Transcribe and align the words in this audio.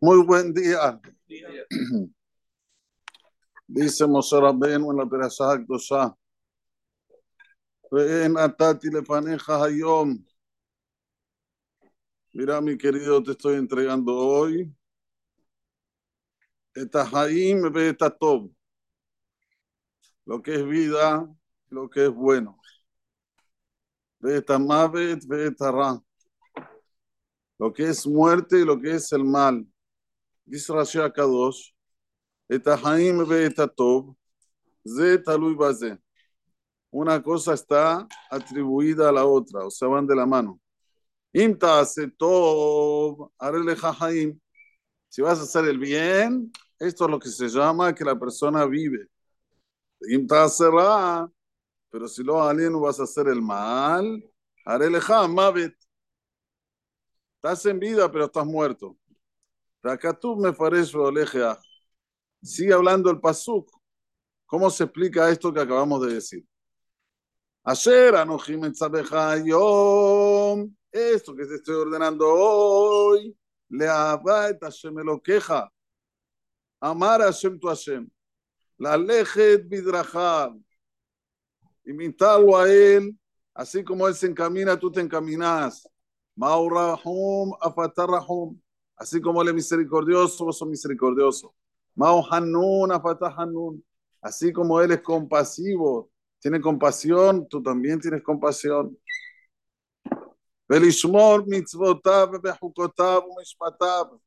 Muy 0.00 0.24
buen 0.24 0.52
día. 0.54 1.00
Dice 3.66 4.06
Moshe 4.06 4.40
Rabbeinu 4.40 4.90
en 4.90 4.96
la 4.96 5.06
Perashah 5.06 5.52
Akdosha. 5.52 6.16
Mira, 12.32 12.60
mi 12.60 12.76
querido, 12.78 13.22
te 13.22 13.32
estoy 13.32 13.56
entregando 13.56 14.16
hoy. 14.16 14.72
Lo 20.24 20.42
que 20.42 20.54
es 20.54 20.66
vida, 20.66 21.28
lo 21.70 21.90
que 21.90 22.04
es 22.04 22.10
bueno. 22.10 22.60
Ve 24.20 24.38
esta 24.38 24.58
Mavet, 24.58 25.26
ve 25.26 25.46
esta 25.48 25.72
Ra. 25.72 26.00
Lo 27.58 27.72
que 27.72 27.88
es 27.88 28.06
muerte 28.06 28.60
y 28.60 28.64
lo 28.64 28.80
que 28.80 28.94
es 28.94 29.12
el 29.12 29.24
mal. 29.24 29.66
Dice 30.44 30.72
Rashi 30.72 31.00
Akadosh. 31.00 31.72
Una 36.90 37.22
cosa 37.22 37.52
está 37.52 38.08
atribuida 38.30 39.08
a 39.08 39.12
la 39.12 39.26
otra, 39.26 39.66
o 39.66 39.70
sea, 39.70 39.88
van 39.88 40.06
de 40.06 40.16
la 40.16 40.24
mano. 40.24 40.58
Si 45.08 45.22
vas 45.22 45.38
a 45.38 45.42
hacer 45.42 45.64
el 45.66 45.78
bien, 45.78 46.50
esto 46.78 47.04
es 47.04 47.10
lo 47.10 47.18
que 47.18 47.28
se 47.28 47.48
llama 47.48 47.94
que 47.94 48.04
la 48.04 48.18
persona 48.18 48.64
vive. 48.64 49.08
Pero 51.90 52.08
si 52.08 52.22
lo 52.22 52.42
alien 52.42 52.80
vas 52.80 53.00
a 53.00 53.02
hacer 53.02 53.28
el 53.28 53.42
mal, 53.42 54.24
arele 54.64 55.00
Mavet. 55.28 55.74
Estás 57.38 57.64
en 57.66 57.78
vida, 57.78 58.10
pero 58.10 58.24
estás 58.24 58.44
muerto. 58.44 58.98
Tú 60.20 60.34
me 60.34 60.52
parece, 60.52 60.98
Olejea. 60.98 61.56
Sigue 62.42 62.72
hablando 62.72 63.10
el 63.10 63.20
Pasuk. 63.20 63.70
¿Cómo 64.44 64.68
se 64.70 64.82
explica 64.82 65.30
esto 65.30 65.52
que 65.52 65.60
acabamos 65.60 66.04
de 66.04 66.14
decir? 66.14 66.44
Ayer 67.62 68.16
Anojim 68.16 68.60
Yom. 69.44 70.74
Esto 70.90 71.36
que 71.36 71.46
te 71.46 71.54
estoy 71.54 71.76
ordenando 71.76 72.26
hoy. 72.28 73.38
Le 73.68 73.86
abait 73.86 74.58
Hashem 74.60 74.94
me 74.94 75.20
queja. 75.20 75.70
Amar 76.80 77.20
Hashem 77.20 77.56
tu 77.60 77.68
Hashem. 77.68 78.10
La 78.78 78.96
lejet 78.96 79.68
bidrajab. 79.68 80.58
Imitarlo 81.84 82.56
a 82.56 82.68
él. 82.68 83.16
Así 83.54 83.84
como 83.84 84.08
él 84.08 84.16
se 84.16 84.26
encamina, 84.26 84.76
tú 84.76 84.90
te 84.90 85.00
encaminas. 85.00 85.88
Maurahum 86.38 87.52
afatarrahum. 87.60 88.56
Así 88.96 89.20
como 89.20 89.42
él 89.42 89.48
es 89.48 89.54
misericordioso, 89.54 90.44
vos 90.44 90.58
sos 90.58 90.68
misericordioso. 90.68 91.52
Mao 91.96 92.24
Hanun 92.30 92.92
Hanun. 92.92 93.84
Así 94.22 94.52
como 94.52 94.80
él 94.80 94.92
es 94.92 95.02
compasivo, 95.02 96.10
tiene 96.38 96.60
compasión, 96.60 97.48
tú 97.48 97.60
también 97.60 98.00
tienes 98.00 98.22
compasión. 98.22 98.96
Belishmor 100.68 101.44
mitzvotav 101.44 102.40
behukotav 102.40 103.24
mishpatav. 103.36 104.20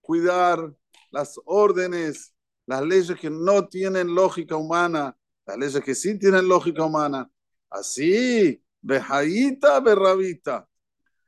Cuidar 0.00 0.72
las 1.10 1.40
órdenes, 1.44 2.34
las 2.66 2.82
leyes 2.82 3.18
que 3.18 3.30
no 3.30 3.66
tienen 3.66 4.14
lógica 4.14 4.54
humana, 4.54 5.16
las 5.44 5.58
leyes 5.58 5.82
que 5.82 5.94
sí 5.96 6.16
tienen 6.16 6.46
lógica 6.48 6.84
humana. 6.84 7.28
Así, 7.68 8.62
bejaita 8.80 9.80
berrabita. 9.80 10.67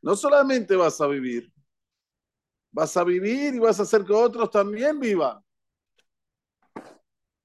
No 0.02 0.16
solamente 0.16 0.76
vas 0.76 1.00
a 1.00 1.06
vivir, 1.06 1.52
vas 2.72 2.96
a 2.96 3.04
vivir 3.04 3.54
y 3.54 3.58
vas 3.58 3.78
a 3.80 3.82
hacer 3.82 4.04
que 4.04 4.12
otros 4.12 4.50
también 4.50 4.98
vivan. 4.98 5.42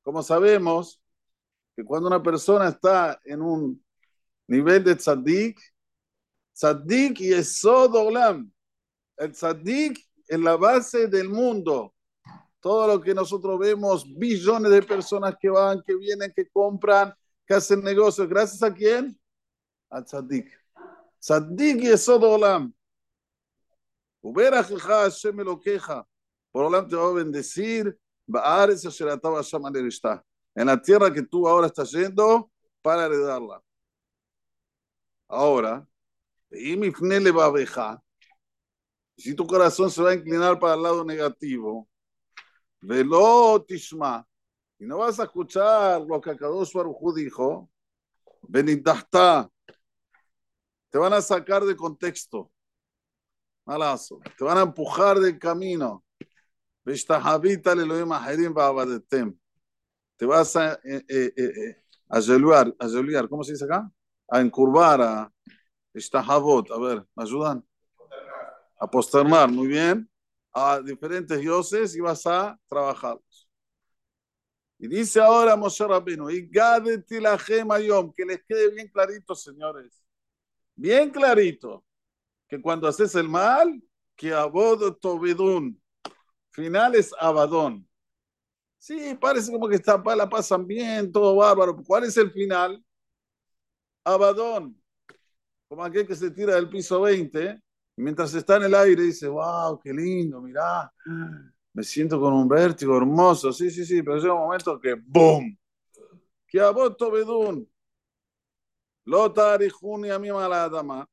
Como 0.02 0.22
sabemos 0.24 1.02
que 1.76 1.84
cuando 1.84 2.08
una 2.08 2.22
persona 2.22 2.70
está 2.70 3.20
en 3.26 3.42
un 3.42 3.84
nivel 4.48 4.84
de 4.84 4.96
tzaddik, 4.96 5.60
tzaddik 6.54 7.20
y 7.20 7.34
esod 7.34 7.96
olam, 7.96 8.52
el 9.18 9.32
tzaddik 9.32 10.00
en 10.28 10.44
la 10.44 10.56
base 10.56 11.08
del 11.08 11.30
mundo. 11.30 11.94
Todo 12.60 12.88
lo 12.88 13.02
que 13.02 13.14
nosotros 13.14 13.60
vemos, 13.60 14.06
billones 14.18 14.72
de 14.72 14.82
personas 14.82 15.36
que 15.40 15.50
van, 15.50 15.84
que 15.84 15.96
vienen, 15.96 16.32
que 16.36 16.48
compran, 16.50 17.14
que 17.46 17.54
hacen 17.54 17.84
negocios. 17.84 18.28
¿Gracias 18.28 18.64
a 18.64 18.74
quién? 18.74 19.20
A 19.90 20.04
tzaddik. 20.04 20.65
Y 21.28 21.88
esod 21.88 22.24
olam. 22.24 22.74
Hashem 24.24 25.36
me 25.36 25.44
lo 25.44 25.60
queja. 25.60 26.08
Por 26.52 26.66
olam 26.66 26.88
te 26.88 26.96
va 26.96 27.10
a 27.10 27.14
bendecir 27.14 27.98
en 30.56 30.66
la 30.66 30.82
tierra 30.82 31.14
que 31.14 31.22
tú 31.22 31.48
ahora 31.48 31.68
estás 31.68 31.92
yendo 31.92 32.52
para 32.82 33.06
heredarla. 33.06 33.62
Ahora, 35.28 35.88
si 39.18 39.36
tu 39.36 39.46
corazón 39.46 39.92
se 39.92 40.02
va 40.02 40.12
a 40.12 40.16
inclinar 40.16 40.60
para 40.60 40.74
el 40.76 40.82
lado 40.82 41.04
negativo, 41.04 41.88
velo 42.82 43.64
tishma, 43.64 44.28
y 44.80 44.86
no 44.86 44.98
vas 45.00 45.20
a 45.20 45.24
escuchar 45.24 46.02
lo 46.02 46.20
que 46.20 46.32
Akadosh 46.32 46.74
Baruj 46.74 47.16
dijo, 47.16 47.70
benidahta, 48.42 49.50
te 50.96 51.00
van 51.00 51.12
a 51.12 51.22
sacar 51.22 51.66
de 51.66 51.76
contexto, 51.76 52.50
malazo, 53.66 54.22
te 54.38 54.46
van 54.46 54.60
a 54.60 54.62
empujar 54.62 55.20
del 55.20 55.38
camino, 55.38 56.06
te 60.16 60.26
vas 60.26 60.56
a, 60.56 60.80
eh, 60.86 61.04
eh, 61.10 61.34
eh, 61.36 61.84
a, 62.08 62.20
a 62.20 63.28
¿cómo 63.28 63.44
se 63.44 63.52
dice 63.52 63.66
acá? 63.66 63.92
A 64.30 64.40
encurvar, 64.40 65.02
a 65.02 65.34
estahabot, 65.94 66.72
a 66.72 66.80
ver, 66.80 67.06
¿me 67.14 67.24
ayudan? 67.24 67.68
A 68.80 68.90
posternar, 68.90 69.52
muy 69.52 69.68
bien, 69.68 70.10
a 70.54 70.80
diferentes 70.80 71.42
dioses 71.42 71.94
y 71.94 72.00
vas 72.00 72.26
a 72.26 72.58
trabajarlos. 72.70 73.50
Y 74.80 74.88
dice 74.88 75.20
ahora 75.20 75.58
Moshe 75.58 75.86
Rabino, 75.86 76.32
y 76.32 76.50
la 77.20 77.38
gema 77.38 77.80
que 78.16 78.24
les 78.26 78.42
quede 78.46 78.70
bien 78.70 78.88
clarito, 78.88 79.36
señores, 79.36 80.05
bien 80.76 81.10
clarito, 81.10 81.84
que 82.48 82.62
cuando 82.62 82.88
haces 82.88 83.16
el 83.16 83.28
mal, 83.30 83.82
que 84.16 84.34
abod 84.34 84.94
tobidun, 84.98 85.82
Final 86.56 86.96
es 86.96 87.14
Abadón. 87.20 87.86
Sí, 88.78 89.14
parece 89.20 89.52
como 89.52 89.68
que 89.68 89.76
está, 89.76 90.02
la 90.16 90.30
pasan 90.30 90.66
bien, 90.66 91.12
todo 91.12 91.36
bárbaro. 91.36 91.76
¿Cuál 91.86 92.06
es 92.06 92.16
el 92.16 92.32
final? 92.32 92.82
Abadón. 94.06 94.82
Como 95.68 95.84
aquel 95.84 96.08
que 96.08 96.16
se 96.16 96.32
tira 96.32 96.56
del 96.56 96.70
piso 96.70 97.02
20, 97.02 97.60
mientras 97.98 98.34
está 98.36 98.56
en 98.56 98.64
el 98.64 98.76
aire 98.76 99.04
dice, 99.04 99.28
wow, 99.28 99.78
qué 99.84 99.92
lindo, 99.92 100.42
mirá, 100.42 100.90
me 101.74 101.84
siento 101.84 102.22
con 102.22 102.32
un 102.34 102.48
vértigo 102.48 102.96
hermoso. 102.96 103.52
Sí, 103.52 103.70
sí, 103.70 103.86
sí, 103.86 104.02
pero 104.02 104.18
llega 104.18 104.34
un 104.34 104.42
momento 104.42 104.80
que 104.80 104.94
¡boom! 104.94 105.58
Que 106.48 106.62
aboto 106.62 107.12
bedún. 107.12 107.70
Lotar 109.06 109.62
y 109.62 109.70
Juni 109.70 110.10
a 110.10 110.20
mi 110.20 110.32
mala 110.32 110.68
dama 110.68 111.08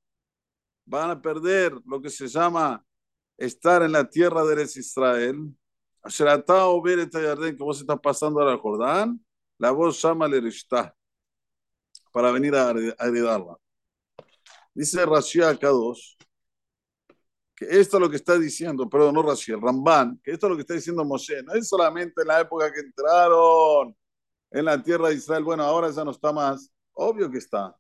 van 0.84 1.10
a 1.10 1.20
perder 1.20 1.74
lo 1.84 2.00
que 2.00 2.10
se 2.10 2.26
llama 2.26 2.84
estar 3.36 3.82
en 3.82 3.92
la 3.92 4.08
tierra 4.08 4.44
de 4.44 4.62
Israel, 4.62 5.54
o 6.02 6.82
ver 6.82 6.98
esta 6.98 7.20
Yarden 7.20 7.56
que 7.56 7.62
vos 7.62 7.80
estás 7.80 8.00
pasando 8.00 8.40
al 8.40 8.58
Jordán, 8.58 9.24
la 9.58 9.70
voz 9.70 10.00
llama 10.02 10.24
al 10.24 10.52
para 12.12 12.32
venir 12.32 12.54
a 12.54 12.70
heredarla. 12.70 13.56
Dice 14.74 15.04
Rashi 15.04 15.40
Kadosh 15.60 16.16
que 17.54 17.66
esto 17.66 17.98
es 17.98 18.00
lo 18.00 18.10
que 18.10 18.16
está 18.16 18.38
diciendo, 18.38 18.88
perdón, 18.88 19.14
no 19.14 19.22
Rashi, 19.22 19.52
Ramban, 19.52 20.18
que 20.24 20.32
esto 20.32 20.46
es 20.46 20.50
lo 20.50 20.56
que 20.56 20.62
está 20.62 20.74
diciendo 20.74 21.04
Moshe, 21.04 21.42
no 21.42 21.52
es 21.52 21.68
solamente 21.68 22.22
en 22.22 22.28
la 22.28 22.40
época 22.40 22.72
que 22.72 22.80
entraron 22.80 23.94
en 24.50 24.64
la 24.64 24.82
tierra 24.82 25.08
de 25.08 25.16
Israel, 25.16 25.44
bueno, 25.44 25.62
ahora 25.62 25.90
ya 25.90 26.04
no 26.04 26.10
está 26.10 26.32
más, 26.32 26.72
obvio 26.92 27.30
que 27.30 27.38
está. 27.38 27.76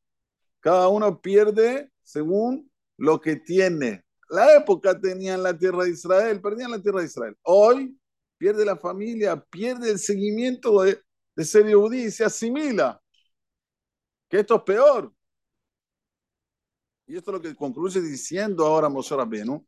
Cada 0.62 0.88
uno 0.88 1.20
pierde 1.20 1.92
según 2.02 2.72
lo 2.96 3.20
que 3.20 3.36
tiene 3.36 4.02
la 4.32 4.56
época 4.56 4.98
tenían 4.98 5.42
la 5.42 5.56
tierra 5.56 5.84
de 5.84 5.90
Israel, 5.90 6.40
perdían 6.40 6.70
la 6.70 6.80
tierra 6.80 7.00
de 7.00 7.06
Israel. 7.06 7.36
Hoy 7.42 8.00
pierde 8.38 8.64
la 8.64 8.78
familia, 8.78 9.38
pierde 9.38 9.90
el 9.90 9.98
seguimiento 9.98 10.80
de, 10.80 11.02
de 11.36 11.44
ser 11.44 11.66
y 11.68 12.10
se 12.10 12.24
asimila. 12.24 12.98
Que 14.30 14.40
esto 14.40 14.56
es 14.56 14.62
peor. 14.62 15.12
Y 17.06 17.16
esto 17.18 17.30
es 17.30 17.34
lo 17.34 17.42
que 17.42 17.54
concluye 17.54 18.00
diciendo 18.00 18.64
ahora 18.64 18.88
Moshe 18.88 19.14
Rabbeinu. 19.14 19.66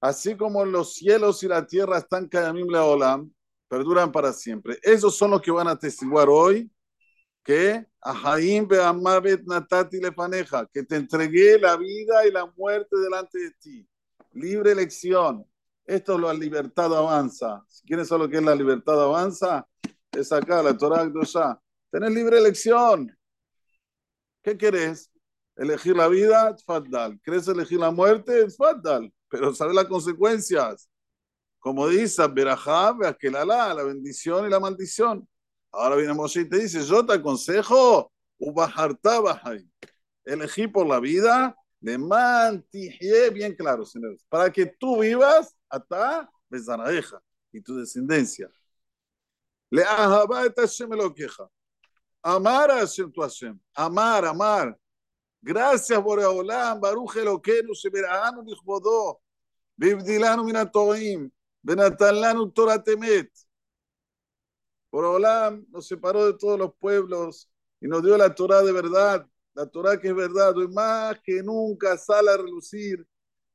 Así 0.00 0.36
como 0.36 0.64
los 0.64 0.94
cielos 0.94 1.42
y 1.42 1.48
la 1.48 1.66
tierra 1.66 1.98
están 1.98 2.28
Kayamim 2.28 2.72
Olam, 2.72 3.34
perduran 3.68 4.10
para 4.10 4.32
siempre. 4.32 4.78
Esos 4.82 5.16
son 5.16 5.30
los 5.30 5.42
que 5.42 5.50
van 5.50 5.68
a 5.68 5.78
testiguar 5.78 6.28
hoy 6.28 6.70
que 7.44 7.86
natati 9.46 10.00
lefaneja, 10.00 10.66
que 10.66 10.82
te 10.82 10.96
entregué 10.96 11.58
la 11.58 11.76
vida 11.76 12.26
y 12.26 12.30
la 12.30 12.46
muerte 12.56 12.96
delante 12.98 13.38
de 13.38 13.50
ti. 13.52 13.88
Libre 14.32 14.72
elección. 14.72 15.46
Esto 15.86 16.16
es 16.16 16.20
la 16.20 16.34
libertad 16.34 16.94
avanza. 16.94 17.64
Quieres 17.86 18.08
saber 18.08 18.26
lo 18.26 18.30
que 18.30 18.36
es 18.36 18.42
la 18.42 18.54
libertad 18.54 19.02
avanza, 19.02 19.66
es 20.12 20.30
acá, 20.32 20.62
la 20.62 20.76
Torah 20.76 21.10
ya. 21.24 21.58
Tenés 21.90 22.10
libre 22.12 22.38
elección. 22.38 23.16
¿Qué 24.42 24.56
querés? 24.56 25.10
¿Elegir 25.56 25.96
la 25.96 26.08
vida? 26.08 26.56
Fatal. 26.64 27.18
¿Querés 27.22 27.48
elegir 27.48 27.80
la 27.80 27.90
muerte? 27.90 28.50
Fatal. 28.50 29.12
Pero 29.28 29.54
sabes 29.54 29.74
las 29.74 29.86
consecuencias. 29.86 30.87
Como 31.68 31.86
dice, 31.86 32.26
Berajá, 32.28 32.96
que 33.20 33.30
la 33.30 33.74
bendición 33.84 34.46
y 34.46 34.48
la 34.48 34.58
maldición. 34.58 35.28
Ahora 35.70 35.96
viene 35.96 36.14
Moshe 36.14 36.40
y 36.40 36.48
te 36.48 36.60
dice, 36.60 36.82
yo 36.82 37.04
te 37.04 37.12
aconsejo, 37.12 38.10
elegí 40.24 40.66
por 40.66 40.86
la 40.86 40.98
vida, 40.98 41.54
de 41.78 41.98
mantijé, 41.98 43.28
bien 43.28 43.54
claro, 43.54 43.84
señores, 43.84 44.24
para 44.30 44.50
que 44.50 44.64
tú 44.64 45.00
vivas 45.00 45.54
hasta 45.68 46.30
Bezanaeja 46.48 47.20
y 47.52 47.60
tu 47.60 47.76
descendencia. 47.76 48.50
Le 49.68 49.84
ahaba 49.84 50.46
et 50.46 50.58
Hashem 50.58 50.88
lo 50.88 51.12
queja. 51.12 51.46
Amar 52.22 52.70
a 52.70 52.86
tu 52.86 53.20
Hashem. 53.20 53.60
Amar, 53.74 54.24
amar. 54.24 54.74
Gracias, 55.42 56.02
Boreolam, 56.02 56.80
Baruch 56.80 57.14
Eloquenu, 57.16 57.74
Sheberahanu 57.74 58.42
Lichbodó, 58.42 59.20
Bibdilanu 59.76 60.44
Minatoim, 60.44 61.30
Benatalanu 61.62 62.50
Torah 62.52 62.82
Temet. 62.82 63.30
Boreolam 64.90 65.66
nos 65.70 65.86
separó 65.86 66.26
de 66.26 66.38
todos 66.38 66.58
los 66.58 66.74
pueblos 66.78 67.50
y 67.80 67.88
nos 67.88 68.02
dio 68.02 68.16
la 68.16 68.34
Torah 68.34 68.62
de 68.62 68.72
verdad, 68.72 69.26
la 69.54 69.66
Torah 69.66 70.00
que 70.00 70.08
es 70.08 70.14
verdad, 70.14 70.54
y 70.56 70.68
más 70.68 71.18
que 71.22 71.42
nunca 71.42 71.96
sale 71.98 72.30
a 72.30 72.36
relucir 72.36 73.06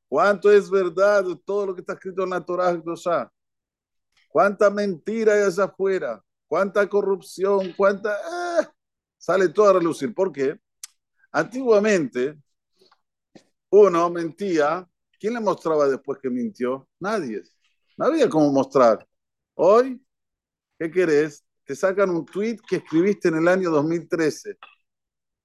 cuánto 0.08 0.50
es 0.50 0.70
verdad 0.70 1.24
todo 1.44 1.66
lo 1.66 1.74
que 1.74 1.80
está 1.80 1.94
escrito 1.94 2.22
en 2.22 2.30
la 2.30 2.44
Torah 2.44 2.80
Cuánta 4.28 4.70
mentira 4.70 5.34
hay 5.34 5.42
allá 5.42 5.64
afuera, 5.64 6.22
cuánta 6.46 6.88
corrupción, 6.88 7.72
cuánta... 7.76 8.16
¡ah! 8.24 8.74
sale 9.24 9.48
todo 9.48 9.70
a 9.70 9.72
relucir. 9.74 10.14
¿Por 10.14 10.30
qué? 10.32 10.58
Antiguamente, 11.32 12.36
uno 13.70 14.10
mentía. 14.10 14.86
¿Quién 15.18 15.34
le 15.34 15.40
mostraba 15.40 15.88
después 15.88 16.18
que 16.20 16.28
mintió? 16.28 16.86
Nadie. 17.00 17.42
No 17.96 18.06
había 18.06 18.28
cómo 18.28 18.50
mostrar. 18.50 19.06
Hoy, 19.54 20.04
¿qué 20.78 20.90
querés? 20.90 21.44
Te 21.64 21.74
sacan 21.76 22.10
un 22.10 22.26
tweet 22.26 22.58
que 22.68 22.76
escribiste 22.76 23.28
en 23.28 23.36
el 23.36 23.48
año 23.48 23.70
2013. 23.70 24.58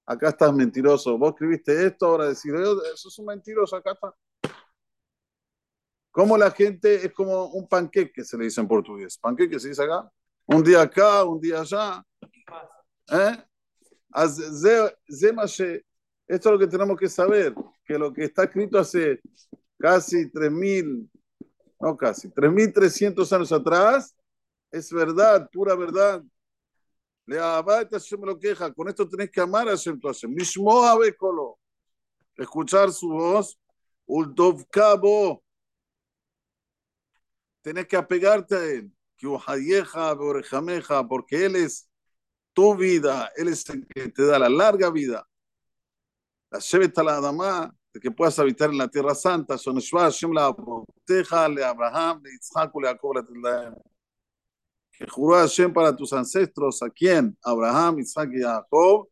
Acá 0.06 0.30
estás 0.30 0.52
mentiroso. 0.52 1.16
Vos 1.16 1.32
escribiste 1.32 1.86
esto, 1.86 2.06
ahora 2.06 2.24
decís, 2.26 2.46
eso 2.46 3.08
es 3.08 3.18
un 3.18 3.26
mentiroso, 3.26 3.76
acá 3.76 3.92
está. 3.92 4.14
Como 6.10 6.36
la 6.36 6.50
gente 6.50 7.06
es 7.06 7.12
como 7.12 7.46
un 7.46 7.68
panqueque, 7.68 8.24
se 8.24 8.36
le 8.36 8.44
dice 8.44 8.60
en 8.60 8.66
portugués. 8.66 9.16
Panqueque 9.16 9.60
se 9.60 9.68
dice 9.68 9.84
acá. 9.84 10.10
Un 10.46 10.64
día 10.64 10.82
acá, 10.82 11.22
un 11.24 11.40
día 11.40 11.60
allá. 11.60 12.04
¿Eh? 13.12 13.44
Esto 16.26 16.48
es 16.48 16.52
lo 16.52 16.58
que 16.58 16.66
tenemos 16.66 16.98
que 16.98 17.08
saber, 17.08 17.54
que 17.84 17.96
lo 17.96 18.12
que 18.12 18.24
está 18.24 18.44
escrito 18.44 18.78
hace 18.78 19.20
casi 19.78 20.30
3.000, 20.30 21.08
no 21.80 21.96
casi, 21.96 22.28
3.300 22.28 23.32
años 23.32 23.52
atrás, 23.52 24.14
es 24.70 24.92
verdad, 24.92 25.48
pura 25.50 25.74
verdad. 25.74 26.22
Le 27.26 27.38
me 28.18 28.26
lo 28.26 28.38
queja, 28.38 28.72
con 28.72 28.88
esto 28.88 29.08
tenés 29.08 29.30
que 29.30 29.40
amar 29.40 29.68
a 29.68 29.72
Hashem 29.72 29.98
tu 29.98 30.08
Hashem. 30.08 30.34
Escuchar 32.36 32.92
su 32.92 33.08
voz. 33.08 33.58
Uldovkabo. 34.06 35.42
Tenés 37.62 37.86
que 37.86 37.96
apegarte 37.96 38.56
a 38.56 38.64
él. 38.64 38.92
Porque 41.08 41.44
él 41.44 41.56
es 41.56 41.88
tu 42.52 42.74
vida, 42.76 43.30
Él 43.36 43.48
es 43.48 43.68
el 43.70 43.86
que 43.86 44.08
te 44.08 44.26
da 44.26 44.38
la 44.38 44.48
larga 44.48 44.90
vida. 44.90 45.26
La 46.50 46.58
Shevet 46.58 46.96
la 46.98 47.70
de 47.92 48.00
que 48.00 48.10
puedas 48.10 48.38
habitar 48.38 48.70
en 48.70 48.78
la 48.78 48.88
Tierra 48.88 49.14
Santa, 49.14 49.56
Hashem 49.56 50.32
la 50.32 50.54
proteja, 50.54 51.44
Abraham, 51.44 52.22
le 52.22 52.30
Isaac, 52.34 52.70
le 52.80 52.88
Jacob, 52.88 53.14
le 53.16 53.74
Que 54.92 55.06
juró 55.10 55.36
Hashem 55.36 55.72
para 55.72 55.94
tus 55.94 56.12
ancestros, 56.12 56.82
¿a 56.82 56.90
quién? 56.90 57.36
Abraham, 57.42 57.98
Isaac 57.98 58.30
y 58.34 58.42
Jacob, 58.42 59.08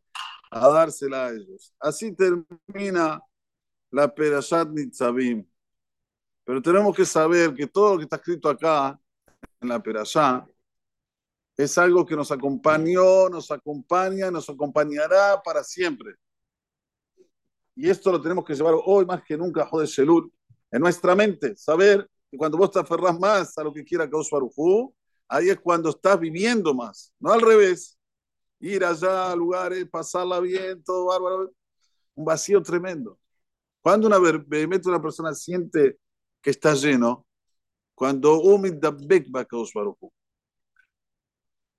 a 0.51 0.69
dársela 0.69 1.27
a 1.27 1.31
ellos. 1.31 1.75
Así 1.81 2.15
termina 2.15 3.21
la 3.91 4.15
Perashat 4.15 4.69
Nitzavim. 4.69 5.45
Pero 6.45 6.63
tenemos 6.63 6.95
que 6.97 7.05
saber 7.05 7.55
que 7.55 7.67
todo 7.67 7.93
lo 7.93 7.99
que 7.99 8.05
está 8.05 8.17
escrito 8.17 8.49
acá, 8.49 8.99
en 9.61 9.69
la 9.69 9.83
Perashat, 9.83 10.49
es 11.57 11.77
algo 11.77 12.07
que 12.07 12.15
nos 12.15 12.31
acompañó, 12.31 13.29
nos 13.29 13.51
acompaña, 13.51 14.31
nos 14.31 14.49
acompañará 14.49 15.43
para 15.43 15.65
siempre. 15.65 16.15
Y 17.79 17.89
esto 17.89 18.11
lo 18.11 18.21
tenemos 18.21 18.45
que 18.45 18.57
llevar 18.57 18.75
hoy 18.87 19.07
más 19.07 19.23
que 19.23 19.37
nunca, 19.37 19.65
Jode 19.65 19.87
Shelul, 19.87 20.33
en 20.69 20.81
nuestra 20.81 21.15
mente. 21.15 21.55
Saber 21.55 22.11
que 22.29 22.37
cuando 22.37 22.59
vos 22.59 22.73
te 22.73 22.81
aferras 22.81 23.17
más 23.17 23.57
a 23.57 23.63
lo 23.63 23.73
que 23.73 23.85
quiera 23.85 24.11
Kadosh 24.11 24.31
Barujú, 24.33 24.93
ahí 25.29 25.49
es 25.49 25.61
cuando 25.61 25.91
estás 25.91 26.19
viviendo 26.19 26.75
más, 26.75 27.15
no 27.21 27.31
al 27.31 27.41
revés. 27.41 27.97
Ir 28.59 28.85
allá 28.85 29.31
a 29.31 29.37
lugares, 29.37 29.89
pasarla 29.89 30.41
bien, 30.41 30.83
todo 30.83 31.07
bárbaro. 31.07 31.53
Un 32.17 32.25
vacío 32.25 32.61
tremendo. 32.61 33.17
Cuando 33.81 34.09
una, 34.09 34.19
una 34.19 35.01
persona 35.01 35.33
siente 35.33 36.01
que 36.43 36.51
está 36.51 36.75
lleno, 36.75 37.25
cuando 37.95 38.41
Umid 38.41 38.75
Dabbek 38.75 39.29
va 39.33 39.43
a 39.43 39.47
Barujú 39.73 40.13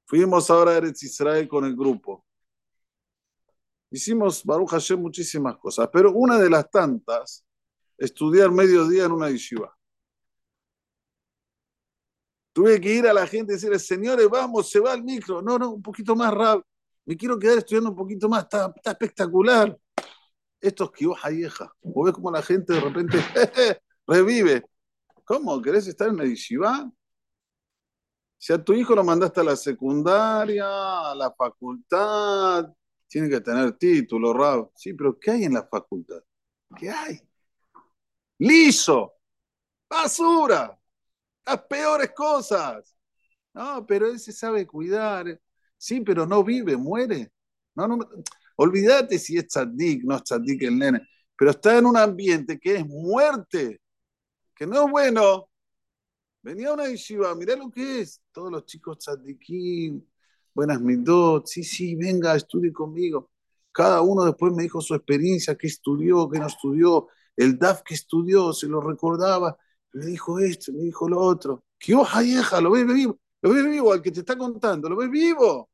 Fuimos 0.05 0.49
ahora 0.49 0.71
a 0.71 0.77
Eretz 0.77 1.03
Israel 1.03 1.45
con 1.49 1.65
el 1.65 1.75
grupo. 1.75 2.23
Hicimos, 3.91 4.43
Baruch 4.43 4.69
Hashem, 4.69 5.01
muchísimas 5.01 5.57
cosas, 5.57 5.89
pero 5.91 6.11
una 6.13 6.37
de 6.37 6.49
las 6.49 6.69
tantas, 6.69 7.45
estudiar 7.97 8.51
mediodía 8.51 9.05
en 9.05 9.11
una 9.11 9.29
yeshiva. 9.29 9.75
Tuve 12.53 12.79
que 12.79 12.93
ir 12.93 13.07
a 13.07 13.13
la 13.13 13.25
gente 13.25 13.53
y 13.53 13.55
decirle, 13.55 13.79
señores, 13.79 14.27
vamos, 14.29 14.69
se 14.69 14.79
va 14.79 14.93
el 14.93 15.03
micro. 15.03 15.41
No, 15.41 15.57
no, 15.57 15.71
un 15.71 15.81
poquito 15.81 16.15
más 16.15 16.33
rápido. 16.33 16.65
Me 17.05 17.17
quiero 17.17 17.39
quedar 17.39 17.57
estudiando 17.57 17.89
un 17.89 17.95
poquito 17.95 18.29
más, 18.29 18.43
está, 18.43 18.73
espectacular. 18.83 19.77
Esto 20.61 20.91
es 20.95 21.35
vieja. 21.35 21.73
¿Vos 21.81 22.05
ves 22.05 22.13
cómo 22.13 22.31
la 22.31 22.41
gente 22.41 22.73
de 22.73 22.81
repente 22.81 23.17
revive? 24.07 24.63
¿Cómo? 25.23 25.61
¿Querés 25.61 25.87
estar 25.87 26.09
en 26.09 26.17
la 26.17 26.25
yeshiva? 26.25 26.91
Si 28.37 28.53
a 28.53 28.63
tu 28.63 28.73
hijo 28.73 28.95
lo 28.95 29.03
mandaste 29.03 29.39
a 29.41 29.43
la 29.43 29.55
secundaria, 29.55 30.65
a 30.65 31.15
la 31.15 31.31
facultad, 31.31 32.71
tiene 33.09 33.29
que 33.29 33.41
tener 33.41 33.73
título, 33.73 34.33
Rab. 34.33 34.71
Sí, 34.75 34.93
pero 34.93 35.19
¿qué 35.19 35.31
hay 35.31 35.43
en 35.45 35.53
la 35.55 35.67
facultad? 35.67 36.21
¿Qué 36.77 36.89
hay? 36.89 37.19
Liso, 38.37 39.15
basura, 39.89 40.79
las 41.45 41.63
peores 41.63 42.11
cosas. 42.15 42.95
No, 43.53 43.85
pero 43.85 44.07
él 44.07 44.19
se 44.19 44.31
sabe 44.31 44.65
cuidar. 44.67 45.39
Sí, 45.77 46.01
pero 46.01 46.25
no 46.25 46.43
vive, 46.43 46.77
muere. 46.77 47.31
No, 47.75 47.87
no, 47.87 47.97
olvídate 48.57 49.17
si 49.17 49.37
es 49.37 49.47
tzadik, 49.47 50.03
no 50.03 50.15
es 50.15 50.23
tzadik 50.23 50.61
el 50.63 50.77
nene, 50.77 51.07
pero 51.35 51.51
está 51.51 51.77
en 51.77 51.85
un 51.85 51.97
ambiente 51.97 52.59
que 52.59 52.75
es 52.75 52.85
muerte, 52.85 53.81
que 54.55 54.67
no 54.67 54.85
es 54.85 54.91
bueno. 54.91 55.49
Venía 56.41 56.73
una 56.73 56.87
yeshiva, 56.87 57.35
mirá 57.35 57.55
lo 57.55 57.69
que 57.71 58.01
es. 58.01 58.21
Todos 58.31 58.51
los 58.51 58.65
chicos 58.65 58.99
tzadikim, 58.99 60.01
buenas 60.59 60.81
midot, 60.81 61.47
sí, 61.47 61.63
sí, 61.63 61.95
venga, 61.95 62.35
estudie 62.35 62.73
conmigo. 62.73 63.29
Cada 63.71 64.01
uno 64.01 64.25
después 64.25 64.51
me 64.53 64.63
dijo 64.63 64.81
su 64.81 64.93
experiencia, 64.93 65.55
qué 65.55 65.67
estudió, 65.67 66.29
qué 66.29 66.37
no 66.37 66.47
estudió, 66.47 67.07
el 67.37 67.57
DAF 67.57 67.81
que 67.81 67.93
estudió, 67.93 68.51
se 68.51 68.67
lo 68.67 68.81
recordaba, 68.81 69.57
me 69.93 70.05
dijo 70.05 70.37
esto, 70.39 70.73
me 70.73 70.81
dijo 70.83 71.07
lo 71.07 71.21
otro. 71.21 71.63
¿Qué 71.77 71.95
hoja 71.95 72.19
vieja? 72.19 72.59
Lo 72.59 72.71
ves 72.71 72.85
vivo, 72.85 73.17
lo 73.41 73.53
ves 73.53 73.65
vivo, 73.65 73.93
al 73.93 74.01
que 74.01 74.11
te 74.11 74.19
está 74.19 74.37
contando, 74.37 74.89
lo 74.89 74.97
ves 74.97 75.09
vivo. 75.09 75.69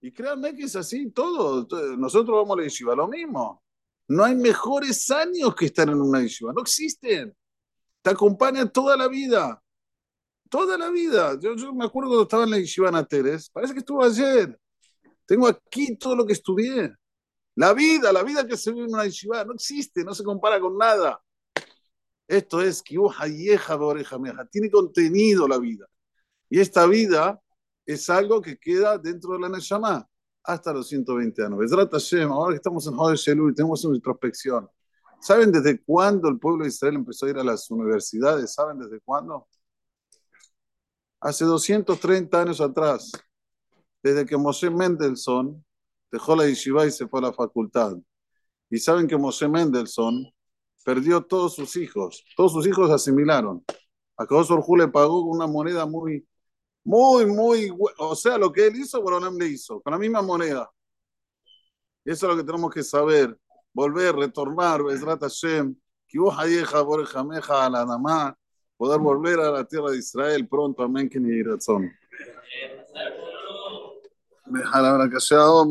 Y 0.00 0.12
créanme 0.12 0.54
que 0.54 0.64
es 0.64 0.76
así 0.76 1.10
todo. 1.10 1.66
Nosotros 1.96 2.36
vamos 2.36 2.56
a 2.56 2.60
la 2.60 2.64
yeshiva, 2.68 2.94
lo 2.94 3.08
mismo. 3.08 3.60
No 4.06 4.22
hay 4.22 4.36
mejores 4.36 5.10
años 5.10 5.52
que 5.56 5.66
estar 5.66 5.88
en 5.88 6.00
una 6.00 6.20
yeshiva, 6.20 6.52
no 6.52 6.62
existen. 6.62 7.36
Te 8.02 8.10
acompañan 8.10 8.70
toda 8.70 8.96
la 8.96 9.08
vida. 9.08 9.60
Toda 10.48 10.78
la 10.78 10.90
vida. 10.90 11.38
Yo, 11.40 11.54
me 11.74 11.84
acuerdo 11.84 12.10
cuando 12.10 12.22
estaba 12.22 12.44
en 12.44 12.50
la 12.50 12.58
Yeshiva 12.58 13.04
Teres, 13.04 13.50
parece 13.50 13.72
que 13.72 13.80
estuvo 13.80 14.02
ayer. 14.02 14.58
Tengo 15.26 15.46
aquí 15.46 15.96
todo 15.96 16.14
lo 16.16 16.26
que 16.26 16.34
estudié. 16.34 16.94
La 17.54 17.72
vida, 17.72 18.12
la 18.12 18.22
vida 18.22 18.46
que 18.46 18.56
se 18.56 18.72
vive 18.72 18.86
en 18.86 18.94
una 18.94 19.04
Yeshiva 19.04 19.44
no 19.44 19.54
existe, 19.54 20.04
no 20.04 20.14
se 20.14 20.22
compara 20.22 20.60
con 20.60 20.76
nada. 20.76 21.20
Esto 22.28 22.60
es 22.60 22.82
tiene 24.50 24.70
contenido 24.70 25.46
la 25.46 25.58
vida. 25.58 25.86
Y 26.50 26.60
esta 26.60 26.86
vida 26.86 27.40
es 27.84 28.10
algo 28.10 28.42
que 28.42 28.58
queda 28.58 28.98
dentro 28.98 29.32
de 29.32 29.40
la 29.40 29.48
Neshama. 29.48 30.08
hasta 30.42 30.72
los 30.72 30.88
120 30.88 31.42
años. 31.44 31.72
Ahora 31.72 32.52
que 32.52 32.56
estamos 32.56 32.86
en 32.86 32.94
Hodesh 32.94 33.28
Elul, 33.30 33.54
tenemos 33.54 33.84
una 33.84 33.96
introspección. 33.96 34.68
¿Saben 35.20 35.50
desde 35.50 35.82
cuándo 35.82 36.28
el 36.28 36.38
pueblo 36.38 36.62
de 36.62 36.68
Israel 36.68 36.94
empezó 36.96 37.26
a 37.26 37.30
ir 37.30 37.38
a 37.38 37.44
las 37.44 37.68
universidades? 37.70 38.54
¿Saben 38.54 38.78
desde 38.78 39.00
cuándo? 39.00 39.48
Hace 41.20 41.44
230 41.44 42.40
años 42.40 42.60
atrás, 42.60 43.12
desde 44.02 44.26
que 44.26 44.36
Moshe 44.36 44.70
Mendelssohn 44.70 45.64
dejó 46.10 46.36
la 46.36 46.46
yeshiva 46.46 46.86
y 46.86 46.90
se 46.90 47.08
fue 47.08 47.20
a 47.20 47.24
la 47.24 47.32
facultad. 47.32 47.96
Y 48.70 48.78
saben 48.78 49.06
que 49.06 49.16
Moshe 49.16 49.48
Mendelssohn 49.48 50.32
perdió 50.84 51.22
todos 51.22 51.54
sus 51.54 51.76
hijos, 51.76 52.24
todos 52.36 52.52
sus 52.52 52.66
hijos 52.66 52.90
asimilaron. 52.90 53.64
A 54.16 54.24
Orjú 54.24 54.76
le 54.76 54.88
pagó 54.88 55.24
una 55.24 55.46
moneda 55.46 55.84
muy, 55.84 56.26
muy, 56.84 57.26
muy, 57.26 57.72
o 57.98 58.14
sea, 58.14 58.38
lo 58.38 58.52
que 58.52 58.66
él 58.68 58.76
hizo, 58.76 59.02
Boronem 59.02 59.36
le 59.36 59.48
hizo, 59.48 59.80
con 59.80 59.92
la 59.92 59.98
misma 59.98 60.22
moneda. 60.22 60.70
Y 62.04 62.12
eso 62.12 62.26
es 62.26 62.36
lo 62.36 62.38
que 62.38 62.46
tenemos 62.46 62.72
que 62.72 62.84
saber, 62.84 63.36
volver, 63.72 64.14
retornar, 64.14 64.84
Bezrat 64.84 65.20
Hashem, 65.20 65.74
poder 68.76 69.00
volver 69.00 69.40
a 69.40 69.50
la 69.50 69.64
tierra 69.64 69.90
de 69.90 69.98
Israel 69.98 70.46
pronto, 70.48 70.82
amén, 70.82 71.08
que 71.08 71.18
ni 71.18 71.42
razón. 71.42 71.92